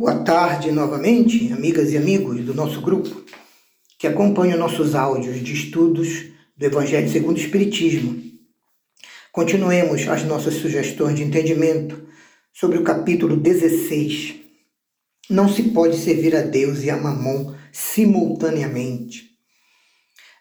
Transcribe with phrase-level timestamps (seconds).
[0.00, 3.22] Boa tarde novamente, amigas e amigos do nosso grupo
[3.98, 6.24] que acompanham nossos áudios de estudos
[6.56, 8.18] do Evangelho segundo o Espiritismo.
[9.30, 12.02] Continuemos as nossas sugestões de entendimento
[12.50, 14.36] sobre o capítulo 16.
[15.28, 19.32] Não se pode servir a Deus e a Mamon simultaneamente.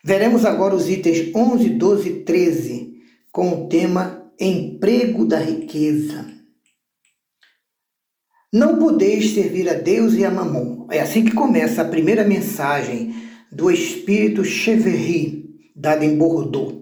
[0.01, 2.93] Veremos agora os itens 11, 12 e 13
[3.29, 6.38] com o tema Emprego da Riqueza.
[8.51, 10.87] Não podeis servir a Deus e a Mamon.
[10.89, 13.13] É assim que começa a primeira mensagem
[13.51, 15.45] do Espírito Cheverry,
[15.75, 16.79] dada em Bordeaux.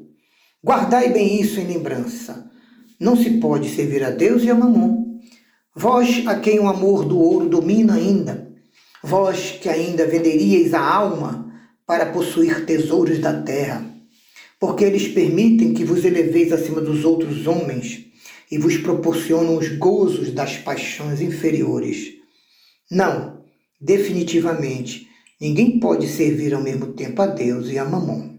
[0.64, 2.50] Guardai bem isso em lembrança.
[2.98, 5.20] Não se pode servir a Deus e a Mamon.
[5.76, 8.50] Vós, a quem o amor do ouro domina ainda,
[9.04, 11.54] vós que ainda venderíeis a alma
[11.86, 13.86] para possuir tesouros da terra,
[14.58, 18.08] porque eles permitem que vos eleveis acima dos outros homens
[18.52, 22.14] e vos proporcionam os gozos das paixões inferiores.
[22.90, 23.44] Não,
[23.80, 25.08] definitivamente,
[25.40, 28.38] ninguém pode servir ao mesmo tempo a Deus e a Mamon.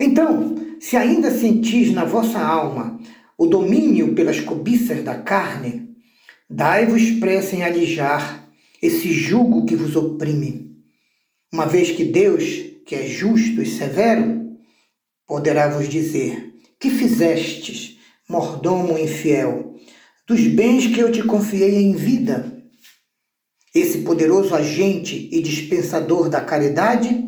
[0.00, 2.98] Então, se ainda sentis na vossa alma
[3.36, 5.88] o domínio pelas cobiças da carne,
[6.50, 8.48] dai-vos pressa em alijar
[8.82, 10.76] esse jugo que vos oprime.
[11.52, 12.44] Uma vez que Deus,
[12.84, 14.56] que é justo e severo,
[15.26, 17.97] poderá vos dizer: Que fizestes?
[18.28, 19.74] Mordomo infiel,
[20.26, 22.62] dos bens que eu te confiei em vida.
[23.74, 27.24] Esse poderoso agente e dispensador da caridade,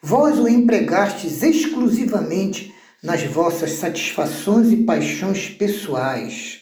[0.00, 6.60] vós o empregastes exclusivamente nas vossas satisfações e paixões pessoais.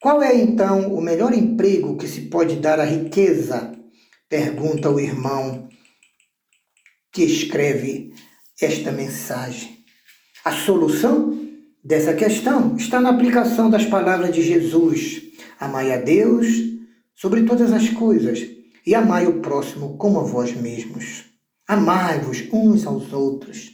[0.00, 3.72] Qual é então o melhor emprego que se pode dar à riqueza?
[4.28, 5.68] Pergunta o irmão
[7.12, 8.12] que escreve
[8.60, 9.84] esta mensagem.
[10.44, 11.47] A solução
[11.88, 15.22] dessa questão está na aplicação das palavras de Jesus:
[15.58, 16.46] Amai a Deus
[17.14, 18.46] sobre todas as coisas
[18.86, 21.24] e amai o próximo como a vós mesmos.
[21.66, 23.70] Amai-vos uns aos outros.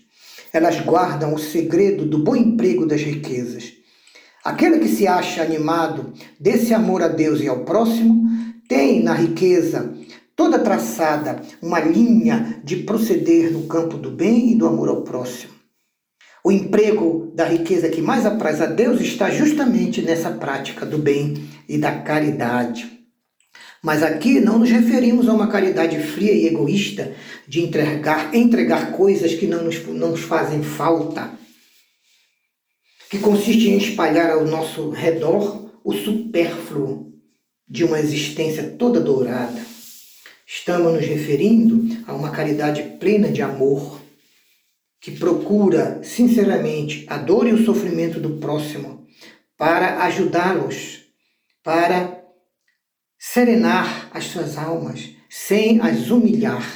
[0.52, 3.72] Elas guardam o segredo do bom emprego das riquezas.
[4.44, 8.30] Aquele que se acha animado desse amor a Deus e ao próximo
[8.68, 9.92] tem na riqueza
[10.36, 15.63] toda traçada uma linha de proceder no campo do bem e do amor ao próximo.
[16.46, 21.48] O emprego da riqueza que mais apraz a Deus está justamente nessa prática do bem
[21.66, 23.00] e da caridade.
[23.82, 27.14] Mas aqui não nos referimos a uma caridade fria e egoísta
[27.48, 31.30] de entregar, entregar coisas que não nos, não nos fazem falta,
[33.08, 37.10] que consiste em espalhar ao nosso redor o supérfluo
[37.66, 39.64] de uma existência toda dourada.
[40.46, 44.03] Estamos nos referindo a uma caridade plena de amor,
[45.04, 49.06] que procura sinceramente a dor e o sofrimento do próximo
[49.54, 51.02] para ajudá-los,
[51.62, 52.24] para
[53.18, 56.66] serenar as suas almas, sem as humilhar.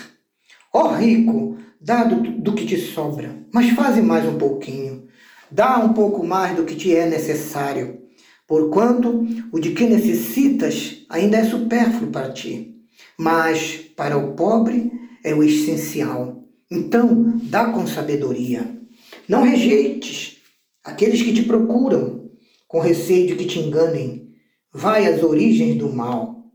[0.74, 5.08] Ó oh, rico, dá do, do que te sobra, mas faze mais um pouquinho.
[5.50, 7.98] Dá um pouco mais do que te é necessário,
[8.46, 12.76] porquanto o de que necessitas ainda é supérfluo para ti,
[13.18, 14.92] mas para o pobre
[15.24, 16.37] é o essencial.
[16.70, 18.78] Então, dá com sabedoria.
[19.28, 20.42] Não rejeites
[20.84, 22.30] aqueles que te procuram,
[22.66, 24.34] com receio de que te enganem.
[24.72, 26.52] Vai às origens do mal.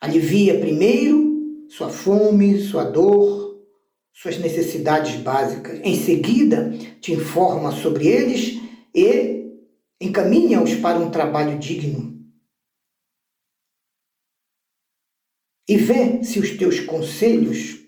[0.00, 1.24] Alivia primeiro
[1.68, 3.64] sua fome, sua dor,
[4.12, 5.80] suas necessidades básicas.
[5.82, 6.70] Em seguida,
[7.00, 8.60] te informa sobre eles
[8.94, 9.50] e
[10.00, 12.14] encaminha-os para um trabalho digno.
[15.68, 17.83] E vê se os teus conselhos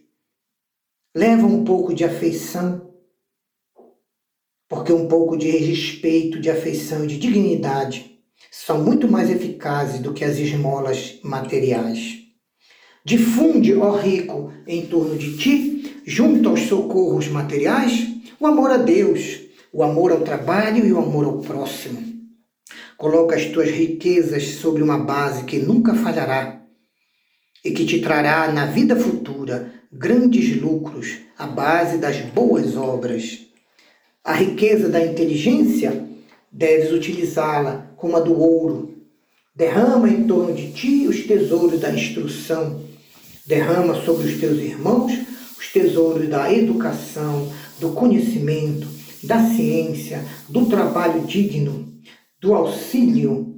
[1.17, 2.91] Leva um pouco de afeição,
[4.69, 10.13] porque um pouco de respeito, de afeição e de dignidade são muito mais eficazes do
[10.13, 12.19] que as esmolas materiais.
[13.03, 19.41] Difunde, ó rico, em torno de ti, junto aos socorros materiais, o amor a Deus,
[19.73, 21.99] o amor ao trabalho e o amor ao próximo.
[22.99, 26.61] Coloca as tuas riquezas sobre uma base que nunca falhará
[27.65, 33.41] e que te trará na vida futura grandes lucros à base das boas obras.
[34.25, 36.05] A riqueza da inteligência
[36.51, 38.95] deves utilizá-la como a do ouro.
[39.55, 42.83] Derrama em torno de ti os tesouros da instrução.
[43.47, 45.13] Derrama sobre os teus irmãos
[45.59, 47.51] os tesouros da educação,
[47.81, 48.87] do conhecimento,
[49.23, 51.95] da ciência, do trabalho digno,
[52.41, 53.55] do auxílio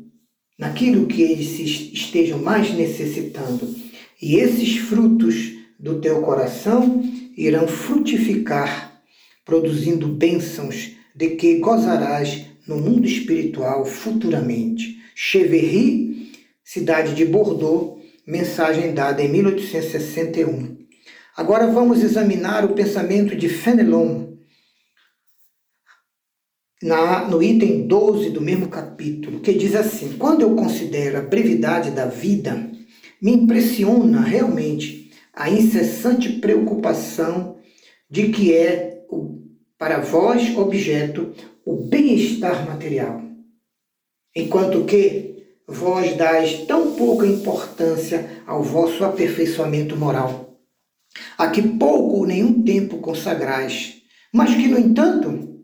[0.58, 1.58] naquilo que eles
[1.92, 3.74] estejam mais necessitando.
[4.20, 7.02] E esses frutos do teu coração
[7.36, 9.00] irão frutificar,
[9.44, 14.98] produzindo bênçãos de que gozarás no mundo espiritual futuramente.
[15.14, 16.32] Cheverry,
[16.64, 20.76] cidade de Bordeaux, mensagem dada em 1861.
[21.36, 24.28] Agora vamos examinar o pensamento de Fenelon,
[26.82, 31.90] na, no item 12 do mesmo capítulo, que diz assim: Quando eu considero a brevidade
[31.90, 32.70] da vida,
[33.20, 35.07] me impressiona realmente
[35.38, 37.58] a incessante preocupação
[38.10, 39.04] de que é,
[39.78, 41.32] para vós, objeto,
[41.64, 43.22] o bem-estar material,
[44.34, 50.58] enquanto que vós dais tão pouca importância ao vosso aperfeiçoamento moral,
[51.38, 54.02] a que pouco ou nenhum tempo consagrais,
[54.34, 55.62] mas que, no entanto,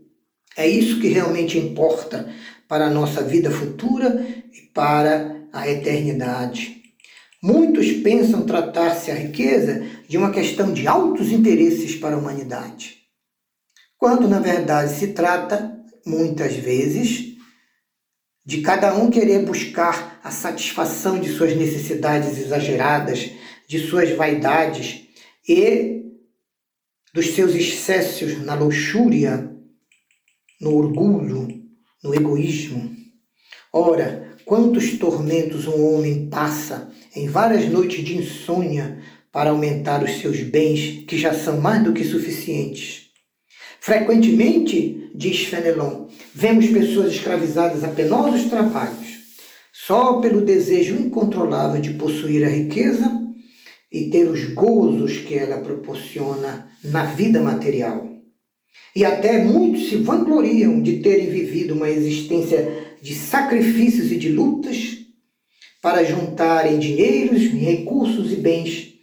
[0.56, 2.32] é isso que realmente importa
[2.68, 6.83] para a nossa vida futura e para a eternidade.
[7.46, 13.02] Muitos pensam tratar-se a riqueza de uma questão de altos interesses para a humanidade,
[13.98, 17.36] quando na verdade se trata, muitas vezes,
[18.46, 23.30] de cada um querer buscar a satisfação de suas necessidades exageradas,
[23.68, 25.06] de suas vaidades
[25.46, 26.02] e
[27.12, 29.54] dos seus excessos na luxúria,
[30.58, 31.62] no orgulho,
[32.02, 32.96] no egoísmo.
[33.70, 38.98] Ora, quantos tormentos um homem passa em várias noites de insônia
[39.32, 43.10] para aumentar os seus bens, que já são mais do que suficientes.
[43.80, 49.18] Frequentemente, diz Fenelon, vemos pessoas escravizadas a penosos trabalhos,
[49.72, 53.20] só pelo desejo incontrolável de possuir a riqueza
[53.92, 58.08] e ter os gozos que ela proporciona na vida material.
[58.96, 64.96] E até muitos se vangloriam de terem vivido uma existência de sacrifícios e de lutas
[65.82, 68.94] para juntarem dinheiros, recursos e bens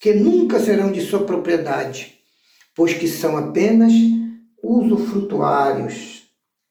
[0.00, 2.14] que nunca serão de sua propriedade,
[2.74, 3.92] pois que são apenas
[4.62, 6.22] usufrutuários,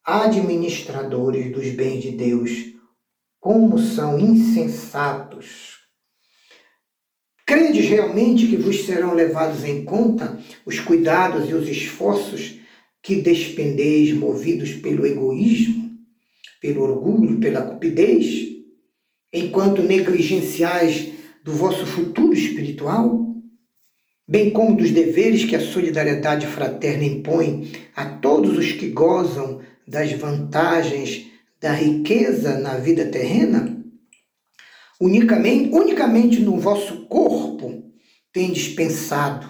[0.04, 2.50] administradores dos bens de Deus.
[3.40, 5.78] Como são insensatos!
[7.46, 12.56] Credes realmente que vos serão levados em conta os cuidados e os esforços
[13.00, 15.83] que despendeis movidos pelo egoísmo,
[16.64, 18.54] pelo orgulho, pela cupidez?
[19.34, 21.12] enquanto negligenciais
[21.44, 23.36] do vosso futuro espiritual,
[24.28, 30.12] bem como dos deveres que a solidariedade fraterna impõe a todos os que gozam das
[30.14, 31.26] vantagens
[31.60, 33.76] da riqueza na vida terrena?
[35.02, 37.92] Unicamente, unicamente no vosso corpo
[38.32, 39.50] tendes pensado,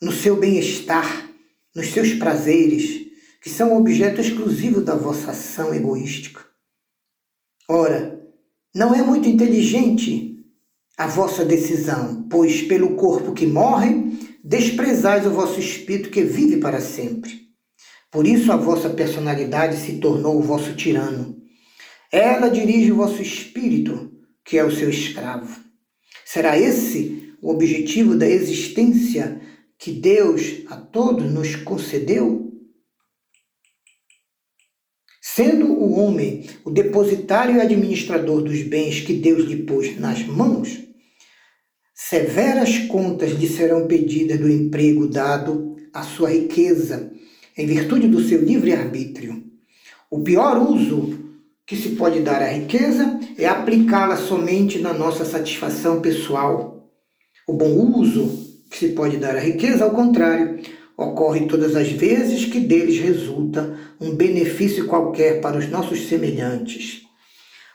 [0.00, 1.30] no seu bem-estar,
[1.74, 3.01] nos seus prazeres,
[3.42, 6.40] que são objeto exclusivo da vossa ação egoística.
[7.68, 8.20] Ora,
[8.72, 10.36] não é muito inteligente
[10.96, 16.80] a vossa decisão, pois pelo corpo que morre, desprezais o vosso espírito que vive para
[16.80, 17.42] sempre.
[18.12, 21.36] Por isso a vossa personalidade se tornou o vosso tirano.
[22.12, 24.12] Ela dirige o vosso espírito,
[24.44, 25.60] que é o seu escravo.
[26.24, 29.40] Será esse o objetivo da existência
[29.78, 32.51] que Deus a todos nos concedeu?
[35.24, 40.82] Sendo o homem o depositário e administrador dos bens que Deus lhe pôs nas mãos,
[41.94, 47.12] severas contas lhe serão pedidas do emprego dado à sua riqueza,
[47.56, 49.44] em virtude do seu livre-arbítrio.
[50.10, 51.16] O pior uso
[51.64, 56.90] que se pode dar à riqueza é aplicá-la somente na nossa satisfação pessoal.
[57.46, 60.60] O bom uso que se pode dar à riqueza, ao contrário,
[61.02, 67.02] ocorre todas as vezes que deles resulta um benefício qualquer para os nossos semelhantes.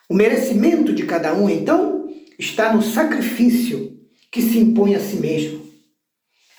[0.09, 2.07] O merecimento de cada um, então,
[2.39, 3.97] está no sacrifício
[4.31, 5.65] que se impõe a si mesmo.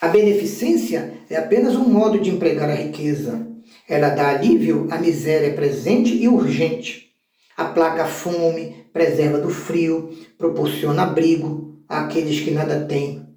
[0.01, 3.47] A beneficência é apenas um modo de empregar a riqueza.
[3.87, 7.09] Ela dá alívio à miséria presente e urgente.
[7.57, 13.28] Aplaca a fome, preserva do frio, proporciona abrigo àqueles que nada têm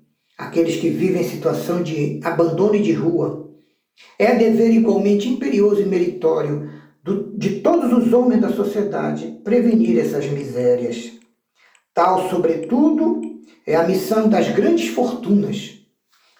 [0.42, 3.50] aqueles que vivem em situação de abandono e de rua.
[4.18, 6.70] É dever igualmente imperioso e meritório
[7.02, 11.12] do, de todos os homens da sociedade prevenir essas misérias.
[11.94, 13.20] Tal, sobretudo,
[13.66, 15.78] é a missão das grandes fortunas,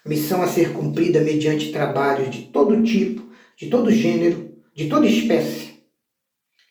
[0.05, 3.23] missão a ser cumprida mediante trabalhos de todo tipo,
[3.57, 5.75] de todo gênero, de toda espécie,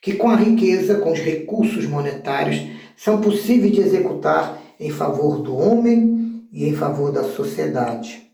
[0.02, 2.60] que com a riqueza, com os recursos monetários,
[2.98, 6.21] são possíveis de executar em favor do homem
[6.52, 8.30] e em favor da sociedade.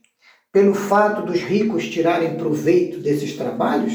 [0.52, 3.94] Pelo fato dos ricos tirarem proveito desses trabalhos,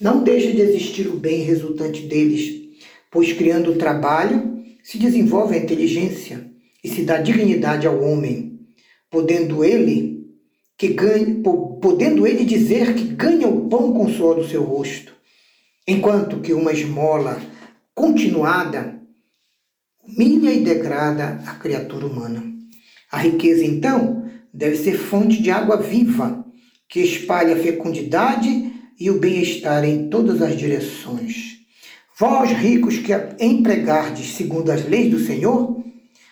[0.00, 2.78] não deixa de existir o bem resultante deles,
[3.10, 6.50] pois criando o trabalho se desenvolve a inteligência
[6.82, 8.60] e se dá dignidade ao homem,
[9.10, 10.26] podendo ele
[10.76, 11.42] que ganhe,
[11.80, 15.14] podendo ele dizer que ganha o pão com o suor do seu rosto,
[15.86, 17.40] enquanto que uma esmola
[17.94, 19.00] continuada
[20.02, 22.55] humilha e degrada a criatura humana.
[23.10, 26.44] A riqueza, então, deve ser fonte de água viva,
[26.88, 31.58] que espalhe a fecundidade e o bem-estar em todas as direções.
[32.18, 35.84] Vós, ricos, que empregardes segundo as leis do Senhor,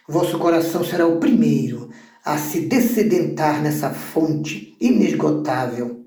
[0.08, 1.90] vosso coração será o primeiro
[2.24, 6.02] a se descedentar nessa fonte inesgotável.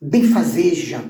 [0.00, 1.04] Benfazeja,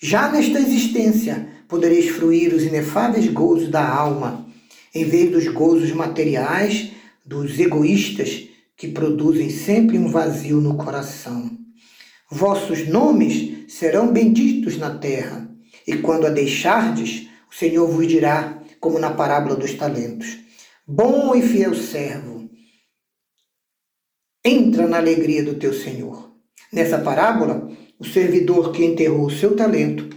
[0.00, 4.46] já nesta existência podereis fruir os inefáveis gozos da alma,
[4.94, 6.92] em vez dos gozos materiais
[7.26, 11.50] dos egoístas que produzem sempre um vazio no coração.
[12.30, 15.50] Vossos nomes serão benditos na terra,
[15.86, 20.38] e quando a deixardes, o Senhor vos dirá, como na parábola dos talentos:
[20.86, 22.48] Bom e fiel servo,
[24.44, 26.32] entra na alegria do teu Senhor.
[26.72, 30.08] Nessa parábola, o servidor que enterrou o seu talento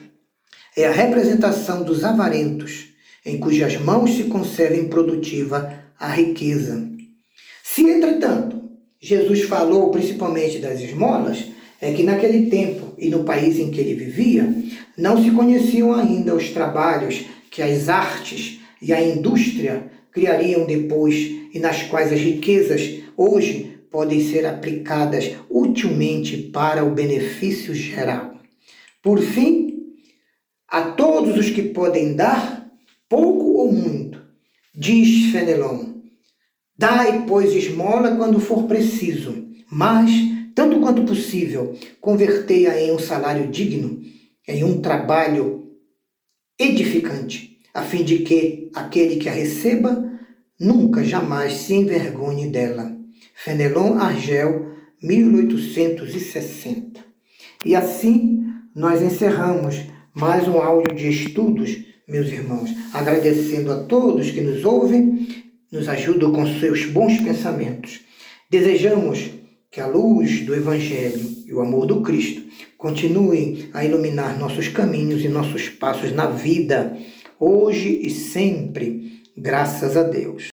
[0.75, 2.89] é a representação dos avarentos,
[3.25, 6.98] em cujas mãos se conserva improdutiva a riqueza.
[7.71, 8.59] Se, entretanto,
[8.99, 11.45] Jesus falou principalmente das esmolas,
[11.79, 14.51] é que naquele tempo e no país em que ele vivia,
[14.97, 21.15] não se conheciam ainda os trabalhos que as artes e a indústria criariam depois
[21.53, 28.33] e nas quais as riquezas hoje podem ser aplicadas utilmente para o benefício geral.
[28.99, 29.93] Por fim,
[30.67, 32.67] a todos os que podem dar,
[33.07, 34.19] pouco ou muito,
[34.73, 35.98] diz Fenelon,
[36.79, 40.09] dai, pois, esmola quando for preciso, mas,
[40.55, 44.01] tanto quanto possível, convertei-a em um salário digno,
[44.47, 45.73] em um trabalho
[46.57, 50.09] edificante, a fim de que aquele que a receba
[50.57, 52.95] nunca jamais se envergonhe dela.
[53.35, 54.71] Fenelon Argel,
[55.03, 57.03] 1860.
[57.65, 59.81] E assim nós encerramos
[60.13, 65.38] mais um áudio de estudos, meus irmãos, agradecendo a todos que nos ouvem,
[65.71, 68.01] nos ajudam com seus bons pensamentos.
[68.49, 69.29] Desejamos
[69.71, 72.41] que a luz do Evangelho e o amor do Cristo
[72.77, 76.97] continuem a iluminar nossos caminhos e nossos passos na vida,
[77.39, 80.43] hoje e sempre, graças a Deus.